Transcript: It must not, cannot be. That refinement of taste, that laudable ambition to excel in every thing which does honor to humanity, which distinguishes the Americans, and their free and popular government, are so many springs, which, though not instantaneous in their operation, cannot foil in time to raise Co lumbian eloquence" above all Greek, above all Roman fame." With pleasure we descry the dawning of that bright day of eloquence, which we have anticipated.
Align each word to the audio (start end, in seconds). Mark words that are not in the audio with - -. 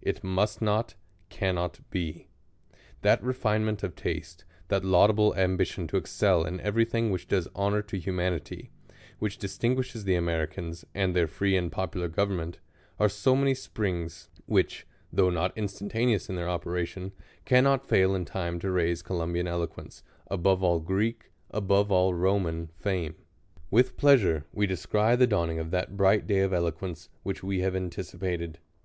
It 0.00 0.22
must 0.22 0.62
not, 0.62 0.94
cannot 1.28 1.80
be. 1.90 2.28
That 3.00 3.20
refinement 3.20 3.82
of 3.82 3.96
taste, 3.96 4.44
that 4.68 4.84
laudable 4.84 5.34
ambition 5.34 5.88
to 5.88 5.96
excel 5.96 6.44
in 6.44 6.60
every 6.60 6.84
thing 6.84 7.10
which 7.10 7.26
does 7.26 7.48
honor 7.52 7.82
to 7.82 7.98
humanity, 7.98 8.70
which 9.18 9.38
distinguishes 9.38 10.04
the 10.04 10.14
Americans, 10.14 10.84
and 10.94 11.16
their 11.16 11.26
free 11.26 11.56
and 11.56 11.72
popular 11.72 12.06
government, 12.06 12.60
are 13.00 13.08
so 13.08 13.34
many 13.34 13.54
springs, 13.54 14.30
which, 14.46 14.86
though 15.12 15.30
not 15.30 15.52
instantaneous 15.58 16.28
in 16.28 16.36
their 16.36 16.48
operation, 16.48 17.10
cannot 17.44 17.84
foil 17.84 18.14
in 18.14 18.24
time 18.24 18.60
to 18.60 18.70
raise 18.70 19.02
Co 19.02 19.14
lumbian 19.16 19.48
eloquence" 19.48 20.04
above 20.38 20.62
all 20.62 20.78
Greek, 20.78 21.32
above 21.50 21.90
all 21.90 22.14
Roman 22.14 22.68
fame." 22.76 23.16
With 23.68 23.96
pleasure 23.96 24.46
we 24.52 24.64
descry 24.68 25.16
the 25.16 25.26
dawning 25.26 25.58
of 25.58 25.72
that 25.72 25.96
bright 25.96 26.28
day 26.28 26.38
of 26.42 26.52
eloquence, 26.52 27.08
which 27.24 27.42
we 27.42 27.62
have 27.62 27.74
anticipated. 27.74 28.60